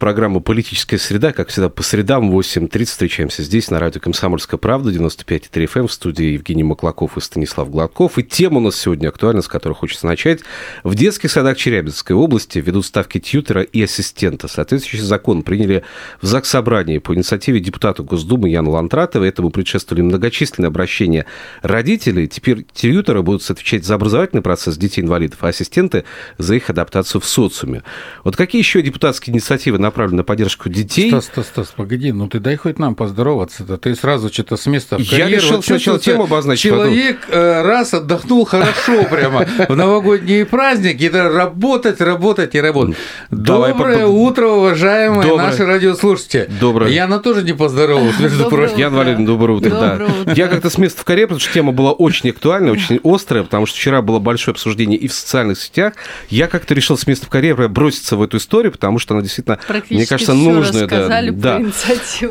[0.00, 1.32] программа «Политическая среда».
[1.32, 5.92] Как всегда, по средам в 8.30 встречаемся здесь, на радио «Комсомольская правда», 95,3 FM, в
[5.92, 8.18] студии Евгений Маклаков и Станислав Гладков.
[8.18, 10.40] И тема у нас сегодня актуальна, с которой хочется начать.
[10.82, 14.48] В детских садах Челябинской области ведут ставки тьютера и ассистента.
[14.48, 15.84] Соответствующий закон приняли
[16.22, 19.24] в ЗАГС Собрании по инициативе депутата Госдумы Яна Лантратова.
[19.24, 21.26] Этому предшествовали многочисленные обращения
[21.60, 22.26] родителей.
[22.26, 26.04] Теперь тьютеры будут отвечать за образовательный процесс детей-инвалидов, а ассистенты
[26.38, 27.82] за их адаптацию в социуме.
[28.24, 31.10] Вот какие еще депутатские инициативы на направлен на поддержку детей.
[31.10, 33.76] Стас, Стас, Стас, погоди, ну ты дай хоть нам поздороваться-то.
[33.76, 35.28] Ты сразу что-то с места в карьер.
[35.28, 36.62] Я решил вот сначала тему обозначить.
[36.62, 37.40] Человек потом.
[37.40, 42.96] Э, раз отдохнул хорошо прямо в новогодние праздники, это работать, работать и работать.
[43.30, 46.48] Доброе утро, уважаемые наши радиослушатели.
[46.60, 46.90] Доброе.
[46.92, 48.76] Яна тоже не поздоровалась, между прочим.
[48.78, 49.70] Яна Валерьевна, доброе утро.
[49.70, 50.32] Да.
[50.32, 53.66] Я как-то с места в карьер, потому что тема была очень актуальная, очень острая, потому
[53.66, 55.94] что вчера было большое обсуждение и в социальных сетях.
[56.28, 59.58] Я как-то решил с места в карьер броситься в эту историю, потому что она действительно
[59.88, 60.86] мне кажется, нужно.
[60.86, 61.62] Да, да.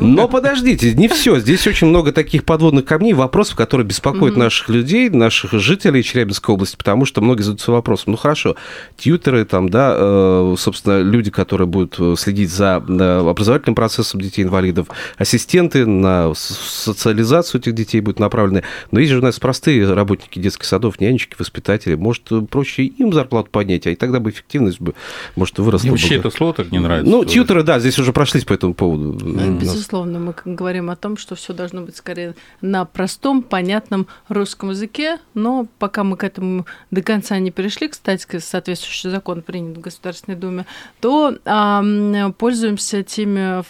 [0.00, 1.38] Но подождите, не все.
[1.38, 4.40] Здесь очень много таких подводных камней, вопросов, которые беспокоят угу.
[4.40, 8.12] наших людей, наших жителей Челябинской области, потому что многие задаются вопросом.
[8.12, 8.56] Ну хорошо,
[8.96, 15.86] тьютеры, там, да, э, собственно, люди, которые будут э, следить за образовательным процессом детей-инвалидов, ассистенты
[15.86, 18.62] на социализацию этих детей будут направлены.
[18.90, 21.94] Но есть же у нас простые работники детских садов, нянечки, воспитатели.
[21.94, 24.94] Может, проще им зарплату поднять, а и тогда бы эффективность бы,
[25.36, 25.84] может, выросла.
[25.84, 27.10] Мне вообще это слово так не нравится.
[27.10, 29.18] Ну, тьютеры, да, здесь уже прошлись по этому поводу.
[29.38, 34.70] Э, безусловно, мы говорим о том, что все должно быть скорее на простом, понятном русском
[34.70, 39.80] языке, но пока мы к этому до конца не перешли, кстати, соответствующий закон принят в
[39.80, 40.66] Государственной Думе,
[41.00, 43.64] то э, пользуемся теми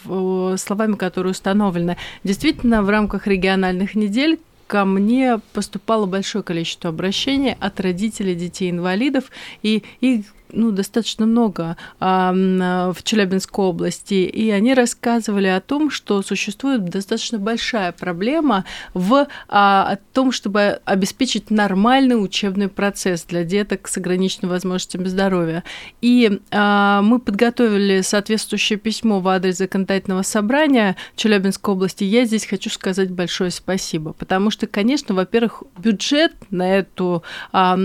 [0.57, 1.97] словами, которые установлены.
[2.25, 9.25] Действительно, в рамках региональных недель ко мне поступало большое количество обращений от родителей детей-инвалидов,
[9.63, 12.33] и их ну, достаточно много а,
[12.93, 19.99] в Челябинской области, и они рассказывали о том, что существует достаточно большая проблема в а,
[20.13, 25.65] том, чтобы обеспечить нормальный учебный процесс для деток с ограниченными возможностями здоровья.
[26.01, 32.05] И а, мы подготовили соответствующее письмо в адрес законодательного собрания Челябинской области.
[32.05, 37.23] Я здесь хочу сказать большое спасибо, потому что, конечно, во-первых, бюджет на эту
[37.53, 37.77] а,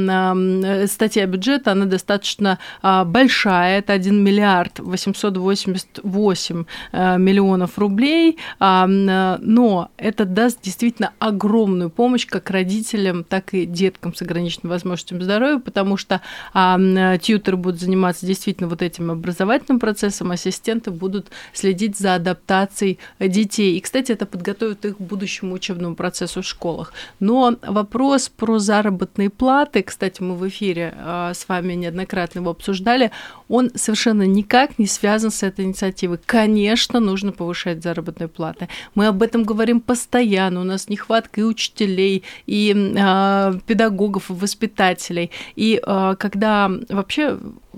[0.87, 9.89] статья бюджета, она достаточно а, большая, это 1 миллиард 888 э, миллионов рублей, а, но
[9.97, 15.97] это даст действительно огромную помощь как родителям, так и деткам с ограниченными возможностями здоровья, потому
[15.97, 16.21] что
[16.53, 16.77] а,
[17.17, 23.77] тьютеры будут заниматься действительно вот этим образовательным процессом, ассистенты будут следить за адаптацией детей.
[23.77, 26.93] И, кстати, это подготовит их к будущему учебному процессу в школах.
[27.19, 30.93] Но вопрос про заработные платы, кстати, мы в эфире
[31.33, 33.11] с вами неоднократно его обсуждали,
[33.47, 36.19] он совершенно никак не связан с этой инициативой.
[36.25, 38.69] Конечно, нужно повышать заработные платы.
[38.95, 40.61] Мы об этом говорим постоянно.
[40.61, 45.31] У нас нехватка и учителей, и э, педагогов, и воспитателей.
[45.55, 47.37] И э, когда вообще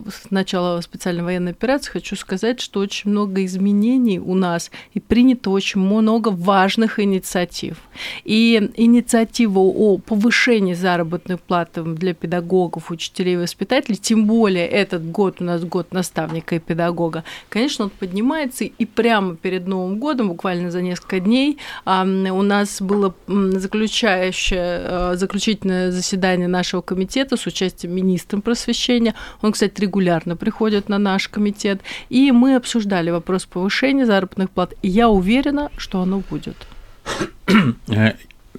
[0.09, 5.49] с начала специальной военной операции хочу сказать, что очень много изменений у нас и принято
[5.49, 7.77] очень много важных инициатив.
[8.23, 15.41] И инициатива о повышении заработной платы для педагогов, учителей и воспитателей, тем более этот год
[15.41, 20.71] у нас год наставника и педагога, конечно, он поднимается, и прямо перед Новым годом, буквально
[20.71, 28.39] за несколько дней, у нас было заключающее, э, заключительное заседание нашего комитета с участием министра
[28.39, 29.13] просвещения.
[29.41, 34.73] Он, кстати, регулярно приходит на наш комитет, и мы обсуждали вопрос повышения заработных плат.
[34.81, 36.55] И я уверена, что оно будет.
[37.87, 38.13] Э,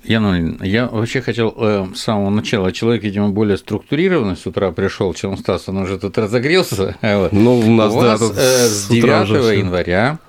[0.05, 5.13] Яна, я вообще хотел э, с самого начала, человек, видимо, более структурированный с утра пришел,
[5.13, 6.97] чем Стас, он уже тут разогрелся.
[7.33, 10.28] Ну, у нас, у да, вас, э, с 9 января э,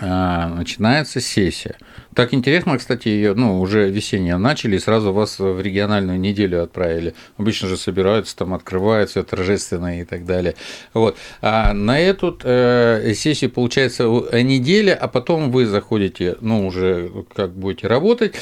[0.00, 1.76] начинается сессия.
[2.14, 7.14] Так интересно, кстати, ее, ну, уже весеннее начали, и сразу вас в региональную неделю отправили.
[7.36, 10.56] Обычно же собираются, там открывают все торжественно и так далее.
[10.92, 11.16] Вот.
[11.40, 14.04] А на эту э, сессию, получается,
[14.42, 18.34] неделя, а потом вы заходите, ну, уже как будете работать.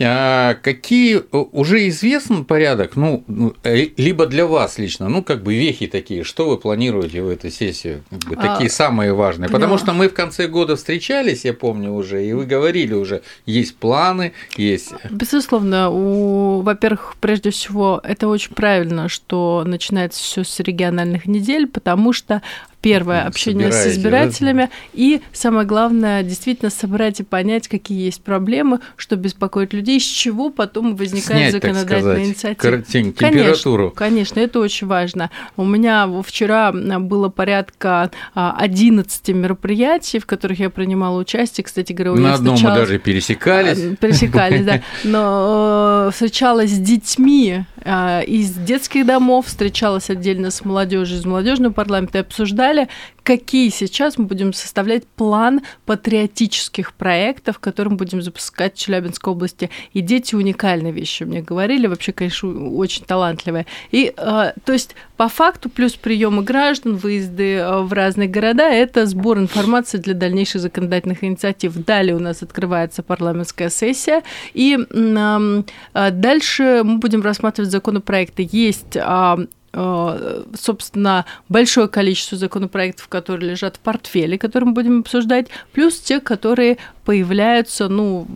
[0.00, 5.54] А какие уже известен порядок, ну, ну э, либо для вас лично, ну, как бы
[5.54, 9.48] вехи такие, что вы планируете в этой сессии, как бы, такие а, самые важные?
[9.48, 13.22] Потому что мы в конце года встретились встречались, я помню уже, и вы говорили уже,
[13.46, 14.92] есть планы, есть...
[15.10, 22.12] Безусловно, у, во-первых, прежде всего, это очень правильно, что начинается все с региональных недель, потому
[22.12, 22.42] что
[22.84, 24.70] первое общение с избирателями, да?
[24.92, 30.50] и самое главное, действительно собрать и понять, какие есть проблемы, что беспокоит людей, с чего
[30.50, 32.70] потом возникает Снять, законодательная инициатива.
[32.70, 33.90] Картинь, температуру.
[33.90, 35.30] Конечно, конечно, это очень важно.
[35.56, 41.64] У меня вчера было порядка 11 мероприятий, в которых я принимала участие.
[41.64, 42.80] Кстати говоря, На одном встречалась...
[42.80, 43.78] мы даже пересекались.
[43.78, 44.82] А, пересекались, да.
[45.04, 51.72] Но э, встречалась с детьми э, из детских домов, встречалась отдельно с молодежью из молодежного
[51.72, 52.88] парламента и обсуждали далее,
[53.22, 59.70] какие сейчас мы будем составлять план патриотических проектов, которые мы будем запускать в Челябинской области.
[59.92, 63.66] И дети уникальные вещи мне говорили, вообще, конечно, очень талантливые.
[63.92, 69.06] И, э, то есть, по факту, плюс приемы граждан, выезды э, в разные города, это
[69.06, 71.72] сбор информации для дальнейших законодательных инициатив.
[71.74, 74.22] Далее у нас открывается парламентская сессия,
[74.52, 75.62] и э,
[76.10, 78.48] дальше мы будем рассматривать законопроекты.
[78.50, 79.36] Есть Э,
[79.74, 86.78] собственно, большое количество законопроектов, которые лежат в портфеле, которые мы будем обсуждать, плюс те, которые
[87.04, 88.26] появляются, ну,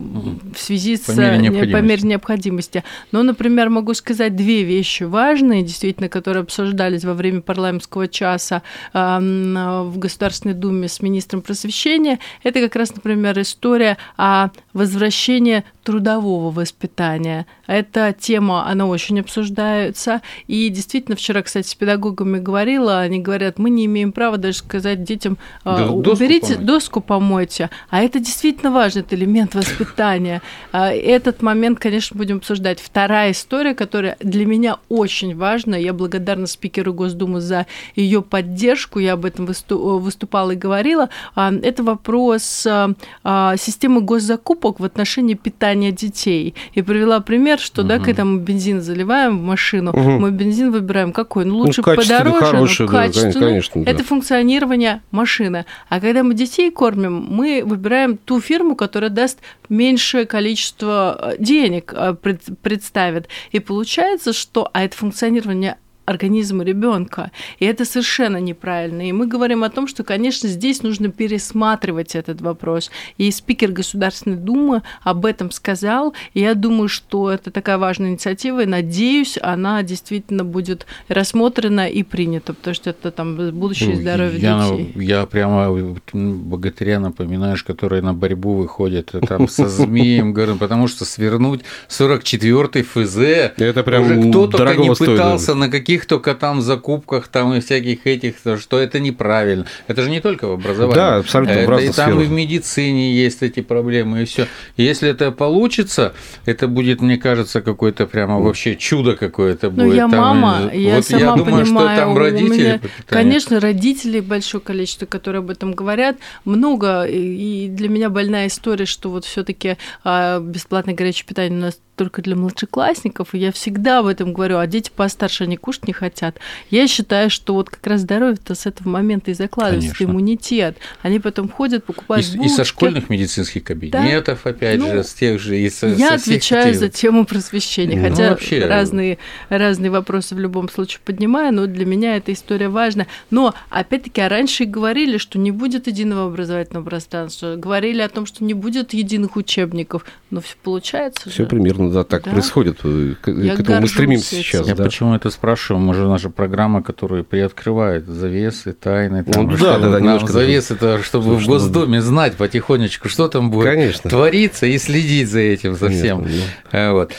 [0.53, 1.01] в связи с...
[1.01, 2.83] По мере, по мере необходимости.
[3.11, 8.61] Но, например, могу сказать две вещи важные, действительно, которые обсуждались во время парламентского часа
[8.93, 12.19] в Государственной Думе с министром просвещения.
[12.43, 17.47] Это как раз, например, история о возвращении трудового воспитания.
[17.65, 20.21] Эта тема, она очень обсуждается.
[20.45, 25.03] И действительно, вчера, кстати, с педагогами говорила, они говорят, мы не имеем права даже сказать
[25.03, 27.69] детям, да, уберите доску, доску помойте.
[27.91, 30.41] А это действительно это элемент воспитания.
[30.71, 32.79] А, этот момент, конечно, будем обсуждать.
[32.79, 37.65] Вторая история, которая для меня очень важна, я благодарна спикеру Госдумы за
[37.95, 44.83] ее поддержку, я об этом выступала и говорила, а, это вопрос а, системы госзакупок в
[44.83, 46.53] отношении питания детей.
[46.73, 47.89] И привела пример, что, угу.
[47.89, 49.99] да, когда мы бензин заливаем в машину, угу.
[49.99, 51.45] мы бензин выбираем какой?
[51.45, 53.33] Ну, лучше ну, подороже, хороший, но качественный.
[53.33, 53.91] Да, конечно, да.
[53.91, 55.65] Это функционирование машины.
[55.89, 61.93] А когда мы детей кормим, мы выбираем ту фирму, которая даст меньшее количество э, денег,
[61.93, 62.15] э,
[62.61, 63.27] представит.
[63.51, 65.75] И получается, что а это функционирование
[66.09, 67.31] организма ребенка.
[67.59, 69.07] И это совершенно неправильно.
[69.07, 72.89] И мы говорим о том, что, конечно, здесь нужно пересматривать этот вопрос.
[73.17, 76.13] И спикер Государственной Думы об этом сказал.
[76.33, 82.03] И я думаю, что это такая важная инициатива, и надеюсь, она действительно будет рассмотрена и
[82.03, 84.93] принята, потому что это там будущее ну, здоровье я, детей.
[84.95, 91.61] Я прямо богатыря напоминаешь, который на борьбу выходит там со змеем, говорю, потому что свернуть
[91.89, 93.17] 44-й ФЗ,
[93.57, 97.59] это прям уже кто только не пытался на каких каких только там закупках там и
[97.59, 99.65] всяких этих, что это неправильно.
[99.87, 100.95] Это же не только в образовании.
[100.95, 102.23] Да, абсолютно это, в разных И там сферах.
[102.23, 104.47] и в медицине есть эти проблемы, и все.
[104.77, 106.13] Если это получится,
[106.45, 109.85] это будет, мне кажется, какое-то прямо вообще чудо какое-то будет.
[109.85, 112.59] Ну, я там, мама, я вот сама я думаю, понимаю, что там родители...
[112.59, 116.17] Меня, конечно, родителей большое количество, которые об этом говорят.
[116.45, 121.61] Много, и для меня больная история, что вот все таки а, бесплатное горячее питание у
[121.61, 125.87] нас только для младшеклассников, и я всегда об этом говорю, а дети постарше, они кушать
[125.87, 126.37] не хотят.
[126.69, 130.11] Я считаю, что вот как раз здоровье-то с этого момента и закладывается, Конечно.
[130.11, 130.77] иммунитет.
[131.01, 134.49] Они потом ходят, покупают и, и со школьных медицинских кабинетов, да?
[134.49, 135.57] опять ну, же, с тех же...
[135.57, 136.79] И со, я со отвечаю этих...
[136.79, 138.65] за тему просвещения, ну, хотя вообще...
[138.65, 139.17] разные,
[139.49, 143.07] разные вопросы в любом случае поднимаю, но для меня эта история важна.
[143.29, 148.43] Но, опять-таки, а раньше говорили, что не будет единого образовательного пространства, говорили о том, что
[148.43, 152.31] не будет единых учебников, но все получается Все примерно да, так да?
[152.31, 152.79] происходит.
[152.79, 154.43] К, к этому мы стремимся этим.
[154.43, 154.67] сейчас.
[154.67, 154.83] Я да.
[154.83, 155.68] почему это спрашиваю?
[155.77, 159.23] Мы же наша программа, которая приоткрывает завесы, тайны.
[159.23, 163.51] Там, ну, да, да, да, немножко завесы, это чтобы в Госдуме знать потихонечку, что там
[163.51, 164.09] будет Конечно.
[164.09, 166.23] твориться и следить за этим совсем.
[166.23, 166.93] Конечно, да.
[166.93, 167.11] Вот.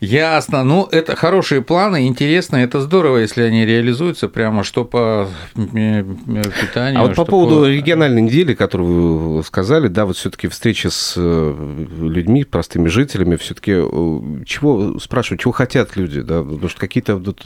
[0.00, 0.64] Ясно.
[0.64, 7.00] Ну, это хорошие планы, интересно, это здорово, если они реализуются, прямо что по питанию.
[7.00, 7.66] А вот по поводу по...
[7.66, 13.72] региональной недели, которую вы сказали, да, вот все-таки встреча с э, людьми, простыми жителями, все-таки
[13.76, 17.42] э, чего, спрашиваю, чего хотят люди, да, потому что какие-то вот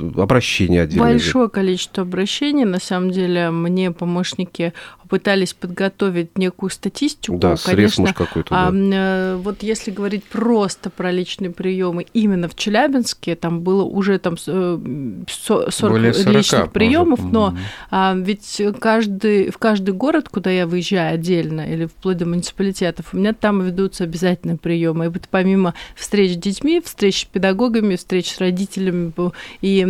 [0.49, 1.12] обращения отдельные.
[1.12, 4.73] Большое количество обращений, на самом деле, мне помощники
[5.09, 7.38] пытались подготовить некую статистику.
[7.38, 8.50] Да, Конечно, какой-то.
[8.50, 8.69] Да.
[8.69, 14.19] А, э, вот если говорить просто про личные приемы, именно в Челябинске там было уже
[14.19, 15.99] там 40, э, 40
[16.29, 17.57] личных приемов, но
[17.91, 23.17] а, ведь каждый, в каждый город, куда я выезжаю отдельно, или вплоть до муниципалитетов, у
[23.17, 25.07] меня там ведутся обязательно приемы.
[25.07, 29.12] И вот помимо встреч с детьми, встреч с педагогами, встреч с родителями
[29.61, 29.81] и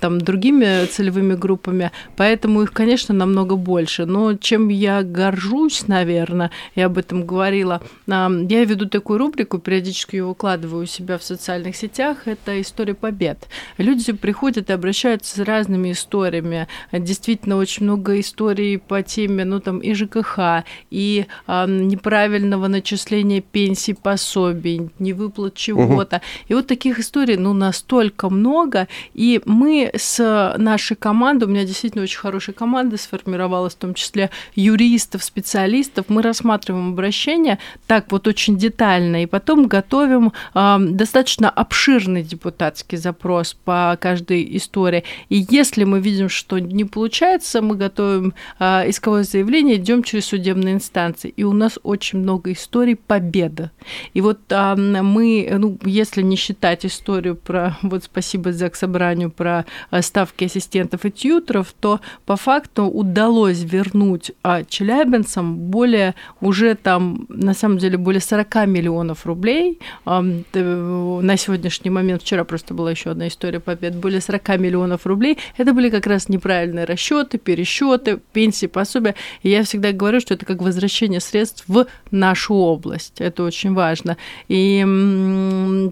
[0.00, 4.06] там другими целевыми группами, поэтому их, конечно, намного больше.
[4.06, 10.24] Но чем я горжусь, наверное, я об этом говорила, я веду такую рубрику, периодически ее
[10.24, 13.48] выкладываю у себя в социальных сетях, это история побед.
[13.78, 16.68] Люди приходят и обращаются с разными историями.
[16.92, 23.94] Действительно, очень много историй по теме, ну, там, и ЖКХ, и а, неправильного начисления пенсий,
[23.94, 26.16] пособий, невыплат чего-то.
[26.16, 26.24] Угу.
[26.48, 32.02] И вот таких историй, ну, настолько много, и мы с нашей командой, у меня действительно
[32.02, 38.56] очень хорошая команда сформировалась, в том числе юристов, специалистов, мы рассматриваем обращения так вот очень
[38.56, 45.04] детально, и потом готовим э, достаточно обширный депутатский запрос по каждой истории.
[45.28, 50.74] И если мы видим, что не получается, мы готовим э, исковое заявление, идем через судебные
[50.74, 51.32] инстанции.
[51.36, 53.70] И у нас очень много историй победы.
[54.14, 59.64] И вот э, мы, ну, если не считать историю про, вот спасибо за собранию, про
[60.00, 64.32] ставки ассистентов и тьютеров, то по факту удалось вернуть
[64.68, 69.78] челябинцам более уже там, на самом деле, более 40 миллионов рублей.
[70.04, 75.38] На сегодняшний момент, вчера просто была еще одна история побед, более 40 миллионов рублей.
[75.56, 79.14] Это были как раз неправильные расчеты, пересчеты, пенсии, пособия.
[79.42, 83.20] И я всегда говорю, что это как возвращение средств в нашу область.
[83.20, 84.16] Это очень важно.
[84.48, 84.84] И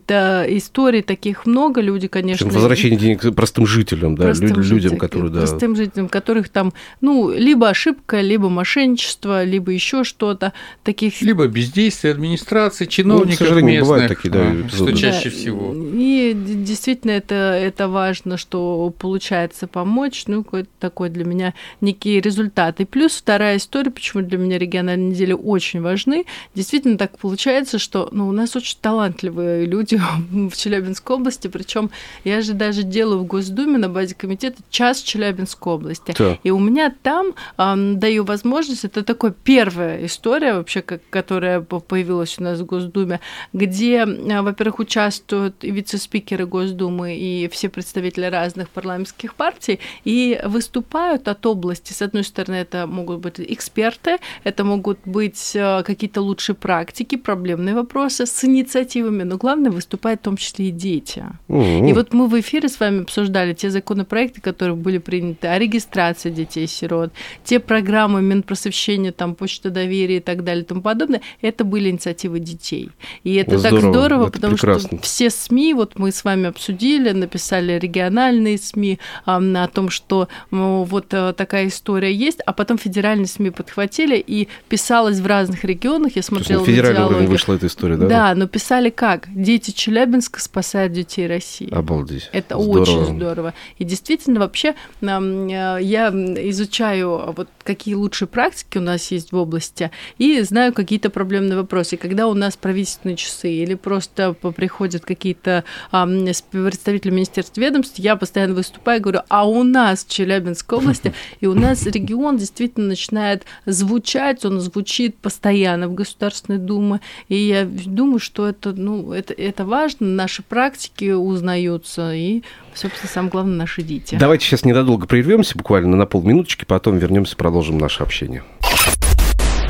[0.09, 1.81] да, историй таких много.
[1.81, 2.49] Люди, конечно...
[2.49, 5.31] Возвращение денег простым жителям, да, простым людям, жителям, которые...
[5.31, 5.39] Да.
[5.39, 10.53] Простым жителям, которых там, ну, либо ошибка, либо мошенничество, либо еще что-то.
[10.83, 11.21] Таких...
[11.23, 15.75] Либо бездействие администрации, чиновников ну, местных, бывают такие, да, что чаще всего.
[15.75, 20.25] И действительно это, это важно, что получается помочь.
[20.27, 20.45] Ну,
[20.79, 22.81] такой для меня некий результат.
[22.81, 26.25] И плюс вторая история, почему для меня региональные недели очень важны.
[26.55, 31.91] Действительно так получается, что ну, у нас очень талантливые люди в Челябинской области, причем
[32.25, 36.15] я же даже делаю в Госдуме на базе комитета час Челябинской области.
[36.19, 36.39] Да.
[36.43, 42.39] И у меня там э, даю возможность, это такая первая история вообще, как, которая появилась
[42.39, 43.21] у нас в Госдуме,
[43.53, 51.29] где, э, во-первых, участвуют и вице-спикеры Госдумы, и все представители разных парламентских партий, и выступают
[51.29, 51.93] от области.
[51.93, 57.75] С одной стороны, это могут быть эксперты, это могут быть э, какие-то лучшие практики, проблемные
[57.75, 61.25] вопросы с инициативами, но главное, выступают в том числе и дети.
[61.49, 61.89] Угу.
[61.89, 66.31] И вот мы в эфире с вами обсуждали те законопроекты, которые были приняты о регистрации
[66.31, 67.13] детей-сирот,
[67.45, 72.41] те программы Минпросвещения, там, Почта доверия и так далее и тому подобное, это были инициативы
[72.41, 72.91] детей.
[73.25, 74.89] И это здорово, так здорово, это потому прекрасно.
[74.89, 80.85] что все СМИ, вот мы с вами обсудили, написали региональные СМИ о том, что ну,
[80.85, 86.17] вот э, такая история есть, а потом федеральные СМИ подхватили и писалось в разных регионах.
[86.17, 88.07] Я смотрела То есть на федеральный уровень вышла эта история, да?
[88.07, 89.29] Да, но писали как?
[89.35, 91.73] Дети Челябинска спасают детей России.
[91.73, 92.29] Обалдеть.
[92.33, 92.81] Это здорово.
[92.81, 93.55] очень здорово.
[93.79, 99.91] И действительно, вообще, э, я изучаю вот какие лучшие практики у нас есть в области
[100.19, 101.97] и знаю какие-то проблемные вопросы.
[101.97, 109.01] Когда у нас правительственные часы или просто приходят какие-то представители Министерства ведомств, я постоянно выступаю
[109.01, 114.45] и говорю, а у нас в Челябинской области, и у нас регион действительно начинает звучать,
[114.45, 120.07] он звучит постоянно в Государственной Думе, и я думаю, что это, ну, это, это важно,
[120.07, 122.43] наши практики узнаются, и,
[122.75, 124.17] собственно, самое главное, наши дети.
[124.19, 128.43] Давайте сейчас ненадолго прервемся, буквально на полминуточки, потом вернемся, продолжим наше общение.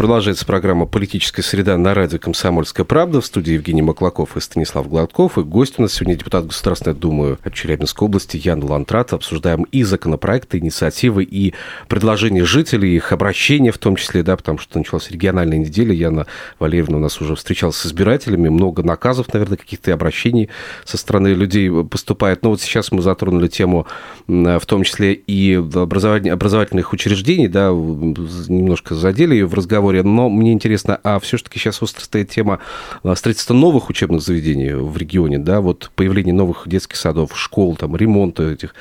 [0.01, 3.21] Продолжается программа «Политическая среда» на радио «Комсомольская правда».
[3.21, 5.37] В студии Евгений Маклаков и Станислав Гладков.
[5.37, 9.13] И гость у нас сегодня депутат Государственной Думы от Челябинской области Ян Лантрат.
[9.13, 11.53] Обсуждаем и законопроекты, инициативы, и
[11.87, 15.93] предложения жителей, их обращения в том числе, да, потому что началась региональная неделя.
[15.93, 16.27] Яна
[16.59, 18.49] Валерьевна у нас уже встречалась с избирателями.
[18.49, 20.49] Много наказов, наверное, каких-то обращений
[20.87, 22.43] со стороны людей поступает.
[22.43, 23.87] Но вот сейчас мы затронули тему
[24.27, 30.53] в том числе и образовательных учреждений, да, немножко задели ее в разговоре разговоре, но мне
[30.53, 32.61] интересно, а все-таки сейчас остро стоит тема
[33.03, 37.97] а, строительства новых учебных заведений в регионе, да, вот появление новых детских садов, школ, там,
[37.97, 38.75] ремонта этих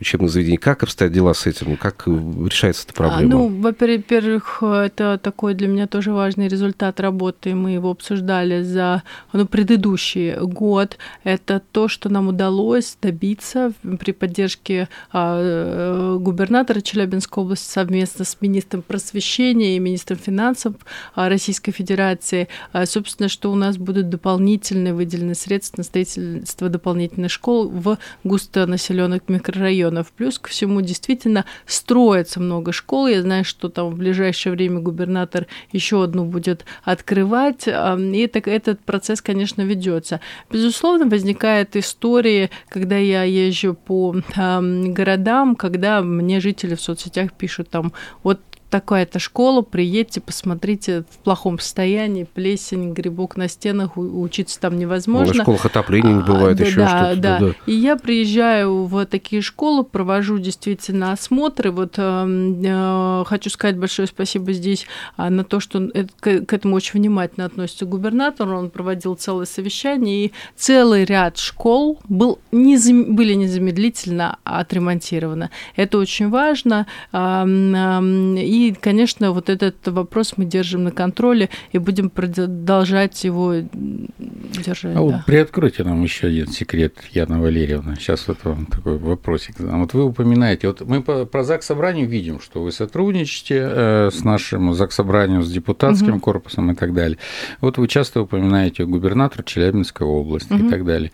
[0.00, 0.56] учебных заведений.
[0.56, 1.76] Как обстоят дела с этим?
[1.76, 3.34] Как решается эта проблема?
[3.34, 7.54] А, ну, во-первых, это такой для меня тоже важный результат работы.
[7.54, 9.02] Мы его обсуждали за
[9.32, 10.98] ну, предыдущий год.
[11.24, 18.36] Это то, что нам удалось добиться при поддержке а, э, губернатора Челябинской области совместно с
[18.40, 20.74] министром просвещения и министром финансов финансов
[21.14, 22.48] Российской Федерации,
[22.84, 30.10] собственно, что у нас будут дополнительные выделены средства на строительство дополнительных школ в густонаселенных микрорайонах.
[30.12, 33.08] Плюс ко всему действительно строится много школ.
[33.08, 37.66] Я знаю, что там в ближайшее время губернатор еще одну будет открывать.
[37.66, 40.20] И так, этот процесс, конечно, ведется.
[40.50, 47.92] Безусловно, возникает истории, когда я езжу по городам, когда мне жители в соцсетях пишут там,
[48.22, 48.40] вот
[48.70, 55.32] такая-то школа, приедьте, посмотрите, в плохом состоянии, плесень, грибок на стенах, учиться там невозможно.
[55.32, 57.20] Ну, на школах отопления не бывает, а, еще да, что-то.
[57.20, 57.38] Да.
[57.38, 61.70] да, и я приезжаю в такие школы, провожу действительно осмотры.
[61.70, 62.26] Вот э,
[62.64, 67.46] э, хочу сказать большое спасибо здесь э, на то, что это, к, этому очень внимательно
[67.46, 68.48] относится губернатор.
[68.48, 73.14] Он проводил целое совещание, и целый ряд школ был незам...
[73.14, 75.50] были незамедлительно отремонтированы.
[75.76, 76.86] Это очень важно.
[77.12, 83.22] Э, э, и и, конечно, вот этот вопрос мы держим на контроле и будем продолжать
[83.24, 84.92] его держать.
[84.92, 85.00] А да.
[85.00, 87.96] вот приоткройте нам еще один секрет, Яна Валерьевна.
[87.96, 89.56] Сейчас вот вам такой вопросик.
[89.58, 94.24] Вот вы упоминаете, вот мы по, про ЗАГС собранию видим, что вы сотрудничаете э, с
[94.24, 96.20] нашим ЗАГС собранием, с депутатским угу.
[96.20, 97.18] корпусом и так далее.
[97.60, 100.66] Вот вы часто упоминаете губернатор Челябинской области угу.
[100.66, 101.10] и так далее.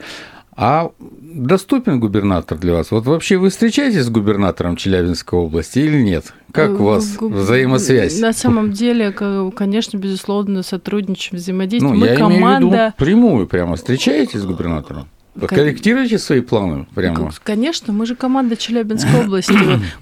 [0.52, 2.90] А доступен губернатор для вас?
[2.90, 6.34] Вот вообще вы встречаетесь с губернатором Челябинской области или нет?
[6.52, 8.18] Как у вас взаимосвязь?
[8.20, 9.12] На самом деле,
[9.54, 11.94] конечно, безусловно, сотрудничаем, взаимодействуем.
[11.94, 12.38] Ну, Мы я команда...
[12.38, 15.08] имею в виду прямую прямо встречаетесь с губернатором?
[15.38, 17.30] Корректируете свои планы прямо?
[17.42, 19.54] Конечно, мы же команда Челябинской области.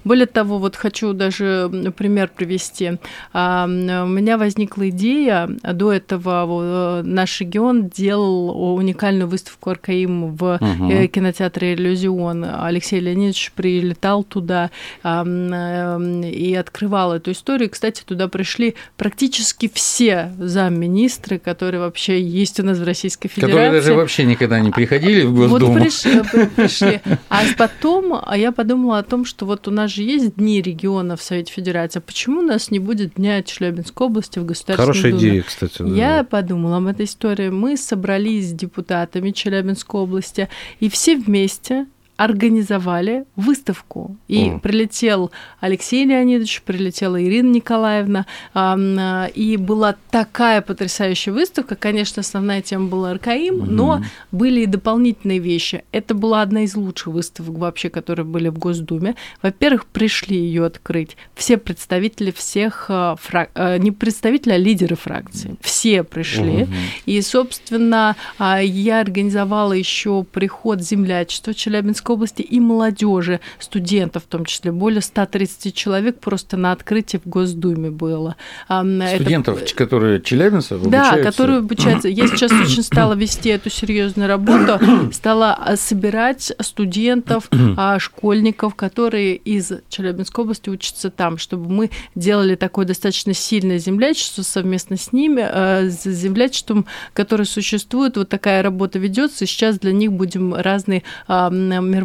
[0.03, 2.93] Более того, вот хочу даже пример привести.
[3.33, 11.07] А, у меня возникла идея, до этого наш регион делал уникальную выставку Аркаим в угу.
[11.07, 12.45] кинотеатре «Иллюзион».
[12.45, 14.71] Алексей Леонидович прилетал туда
[15.03, 17.69] и открывал эту историю.
[17.69, 23.51] Кстати, туда пришли практически все замминистры, которые вообще есть у нас в Российской Федерации.
[23.51, 25.73] Которые даже вообще никогда не приходили пришли в Госдуму.
[25.73, 26.21] Вот пришли,
[26.55, 27.01] пришли.
[27.29, 31.15] А потом а я подумала о том, что вот у нас же есть дни региона
[31.15, 31.99] в Совете Федерации.
[31.99, 35.29] Почему у нас не будет Дня Челябинской области в Государственной Хорошая Думе?
[35.29, 35.81] идея, кстати.
[35.81, 35.87] Да.
[35.87, 37.49] Я подумала об этой истории.
[37.49, 40.49] Мы собрались с депутатами Челябинской области,
[40.79, 41.87] и все вместе
[42.19, 44.17] организовали выставку.
[44.27, 44.59] И mm.
[44.59, 48.25] прилетел Алексей Леонидович, прилетела Ирина Николаевна,
[49.33, 51.77] и была такая потрясающая выставка.
[51.77, 53.69] Конечно, основная тема была Аркаим, mm-hmm.
[53.69, 55.85] но были и дополнительные вещи.
[55.93, 59.15] Это была одна из лучших выставок вообще, которые были в Госдуме.
[59.41, 63.49] Во-первых, пришли ее открыть все представители всех а, фрак...
[63.55, 65.51] А, не представители, а лидеры фракций.
[65.61, 66.63] Все пришли.
[66.63, 66.75] Mm-hmm.
[67.05, 74.27] И, собственно, а, я организовала еще приход землячества Челябинского Московской области и молодежи, студентов в
[74.27, 74.71] том числе.
[74.71, 78.35] Более 130 человек просто на открытии в Госдуме было.
[78.65, 79.75] Студентов, Это...
[79.75, 81.15] которые челябинцев обучаются?
[81.15, 82.07] Да, которые обучаются.
[82.07, 84.79] Я сейчас очень стала вести эту серьезную работу,
[85.11, 92.55] стала а, собирать студентов, а, школьников, которые из Челябинской области учатся там, чтобы мы делали
[92.55, 98.17] такое достаточно сильное землячество совместно с ними, а, с землячеством, которое существует.
[98.17, 99.45] Вот такая работа ведется.
[99.45, 101.98] Сейчас для них будем разные мероприятия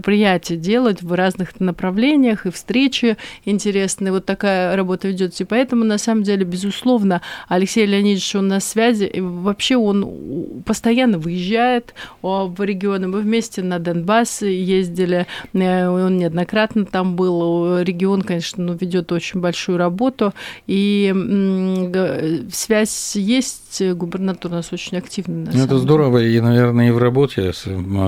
[0.57, 4.13] делать в разных направлениях, и встречи интересные.
[4.13, 5.45] Вот такая работа ведется.
[5.45, 11.19] И поэтому, на самом деле, безусловно, Алексей Леонидович, он на связи, и вообще он постоянно
[11.19, 13.09] выезжает в регионы.
[13.09, 17.79] Мы вместе на Донбасс ездили, э, он неоднократно там был.
[17.81, 20.33] Регион, конечно, ну, ведет очень большую работу,
[20.67, 21.13] и
[22.53, 25.51] связь есть, губернатор у нас очень активный.
[25.53, 27.53] Ну, это здорово, и, наверное, и в работе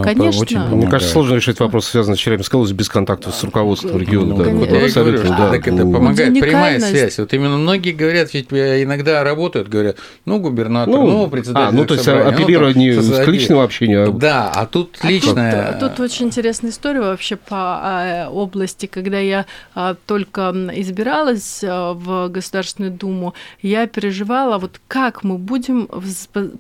[0.03, 0.41] Конечно.
[0.41, 0.73] очень помогает.
[0.73, 4.35] Мне кажется, сложно решить вопрос вопрос связан с Челябинской областью без контактов с руководством региона.
[4.35, 5.51] Ну, да, вот я говорю, да.
[5.51, 7.19] Так это помогает, ну, прямая связь.
[7.19, 11.85] Вот именно многие говорят, ведь иногда работают, говорят, ну, губернатор, ну, ну председатель А, ну,
[11.85, 14.11] то есть собрания, апеллируя ну, не с личного общения, а...
[14.11, 15.71] Да, а тут личное...
[15.71, 21.63] А тут, тут очень интересная история вообще по а, области, когда я а, только избиралась
[21.63, 25.56] в Государственную Думу, я переживала, вот как мы будем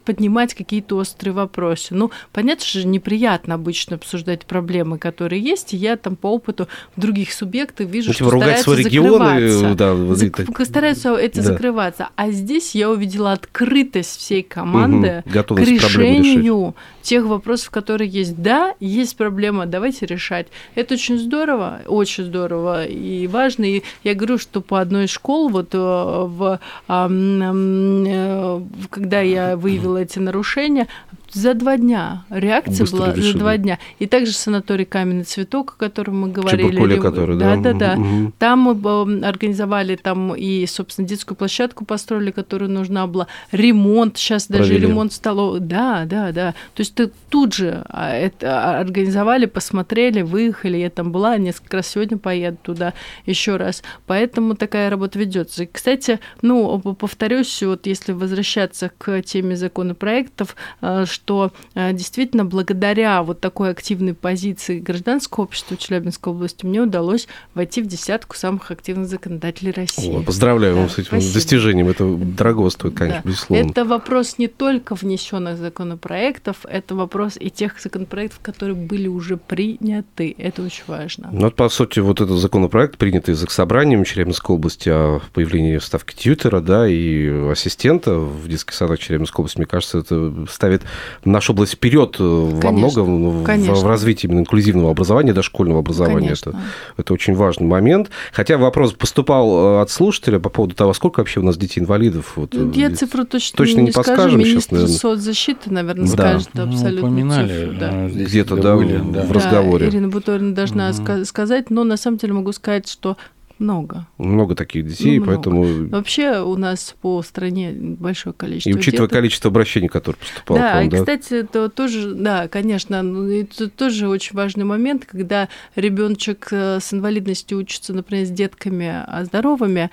[0.04, 1.94] поднимать какие-то острые вопросы.
[1.94, 7.32] Ну, понятно же, неприятно обычно обсуждать проблемы, которые есть, и я там по опыту других
[7.32, 9.74] субъектов вижу, ну, что стараются свой регион, закрываться.
[9.74, 10.66] Да, Зак...
[10.66, 11.42] Стараются это да.
[11.42, 12.08] закрываться.
[12.16, 15.54] А здесь я увидела открытость всей команды угу.
[15.54, 16.74] к решению
[17.06, 18.36] тех вопросов, которые есть.
[18.42, 20.48] Да, есть проблема, давайте решать.
[20.74, 23.64] Это очень здорово, очень здорово и важно.
[23.64, 29.98] И я говорю, что по одной из школ, вот э, в, э, когда я выявила
[29.98, 30.88] эти нарушения,
[31.36, 32.24] за два дня.
[32.30, 33.32] Реакция Быстро была решили.
[33.32, 33.78] за два дня.
[33.98, 36.70] И также санаторий «Каменный цветок», о котором мы говорили.
[36.70, 37.56] Чебуркуля, который, да?
[37.56, 38.00] Да, да, да.
[38.00, 38.32] Угу.
[38.38, 43.26] Там мы организовали там и, собственно, детскую площадку построили, которая нужна была.
[43.52, 44.86] Ремонт, сейчас даже Провели.
[44.88, 45.58] ремонт столов.
[45.60, 46.52] Да, да, да.
[46.74, 50.78] То есть ты тут же а, это организовали, посмотрели, выехали.
[50.78, 52.94] Я там была несколько раз сегодня поеду туда
[53.26, 53.82] еще раз.
[54.06, 55.66] Поэтому такая работа ведется.
[55.66, 63.40] Кстати, ну, повторюсь, вот если возвращаться к теме законопроектов, э, что э, действительно благодаря вот
[63.40, 69.72] такой активной позиции гражданского общества Челябинской области мне удалось войти в десятку самых активных законодателей
[69.72, 70.20] России.
[70.20, 71.34] О, поздравляю да, вам с этим спасибо.
[71.34, 71.88] достижением.
[71.88, 73.28] Это дорого стоит, конечно, да.
[73.28, 73.70] безусловно.
[73.70, 80.32] Это вопрос не только внесенных законопроектов, это вопрос и тех законопроектов, которые были уже приняты.
[80.38, 81.30] Это очень важно.
[81.32, 86.86] Ну, по сути, вот этот законопроект, принятый Заксобранием Челябинской области о появлении ставки тьютера, да,
[86.86, 90.82] и ассистента в детских садах Челябинской области, мне кажется, это ставит
[91.24, 93.74] нашу область вперед э, во многом конечно.
[93.74, 96.32] в развитии именно инклюзивного образования, дошкольного образования.
[96.32, 96.54] Это,
[96.96, 98.10] это очень важный момент.
[98.32, 102.32] Хотя вопрос поступал э, от слушателя по поводу того, сколько вообще у нас детей-инвалидов.
[102.36, 104.38] Вот, э, Я цифру точно, точно не, не подскажем.
[104.38, 104.96] Министр сейчас, наверное.
[104.96, 106.12] соцзащиты, наверное, да.
[106.12, 107.78] скажет ну, абсолютно упоминали, цифру.
[107.78, 108.08] Да.
[108.08, 109.88] Где-то, да, были, да, в разговоре.
[109.88, 111.24] Ирина Буторина должна угу.
[111.24, 113.16] сказать, но на самом деле могу сказать, что
[113.58, 114.06] много.
[114.18, 115.88] Много таких детей, ну, поэтому...
[115.88, 119.18] Вообще у нас по стране большое количество И учитывая деток.
[119.18, 120.98] количество обращений, которые поступало да, к вам, и, да?
[120.98, 126.92] кстати, это тоже, да, конечно, ну, это тоже очень важный момент, когда ребеночек э, с
[126.92, 129.90] инвалидностью учится, например, с детками а здоровыми,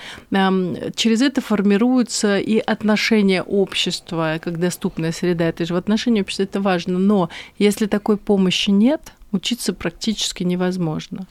[0.95, 5.45] через это формируются и отношения общества, как доступная среда.
[5.45, 6.99] Это же в отношении общества это важно.
[6.99, 11.27] Но если такой помощи нет, учиться практически невозможно.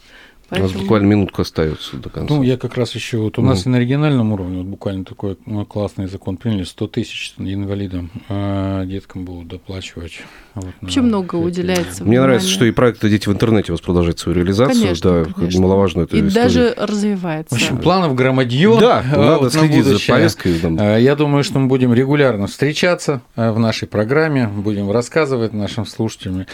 [0.53, 0.69] Поэтому...
[0.69, 2.35] У нас буквально минутка остается до конца.
[2.35, 3.49] Ну, я как раз еще вот у ну.
[3.49, 8.11] нас и на региональном уровне вот буквально такой ну, классный закон приняли, 100 тысяч инвалидам,
[8.29, 10.21] а деткам будут доплачивать.
[10.55, 12.03] Вот, Очень много уделяется.
[12.05, 12.21] Мне внимания.
[12.21, 14.83] нравится, что и проект «Дети в интернете» у вас продолжает свою реализацию.
[14.83, 15.59] Конечно, да, конечно.
[15.59, 16.45] немаловажно это И история.
[16.45, 17.55] даже развивается.
[17.55, 18.79] В общем, планов громадье.
[18.79, 20.61] Да, а, надо вот следить за повесткой.
[20.79, 25.87] А, я думаю, что мы будем регулярно встречаться а, в нашей программе, будем рассказывать нашим
[25.87, 26.45] слушателям.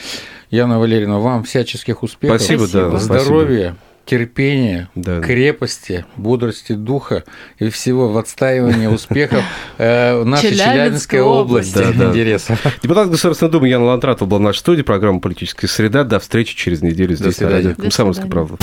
[0.53, 2.41] Яна Валерьевна, вам всяческих успехов.
[2.41, 2.97] Спасибо, да.
[2.97, 3.71] Здоровья.
[3.71, 5.21] Спасибо терпения, да.
[5.21, 7.25] крепости, бодрости духа
[7.59, 9.45] и всего в отстаивании успехов
[9.77, 12.11] э, нашей Челябинской области да, да.
[12.11, 12.61] интересов.
[12.83, 16.05] Депутат Государственной Думы Яна Лантратова была в нашей студии, программа «Политическая среда».
[16.05, 18.57] До встречи через неделю здесь на радио «Комсомольская правда».